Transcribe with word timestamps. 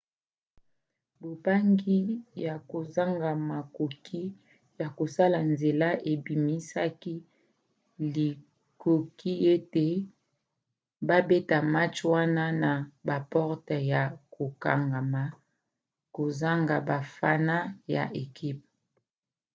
bobangi 1.21 1.99
ya 2.45 2.55
kozanga 2.69 3.29
makoki 3.51 4.23
ya 4.79 4.87
kosala 4.97 5.37
nzela 5.51 5.89
ebimisaki 6.11 7.15
likoki 8.13 9.33
ete 9.53 9.87
babeta 11.07 11.57
match 11.73 11.97
wana 12.13 12.45
na 12.61 12.71
baporte 13.07 13.77
ya 13.93 14.03
kokangama 14.35 15.23
kozanga 16.15 16.75
bafana 16.89 17.55
ya 17.95 18.03
ekipe 18.23 18.67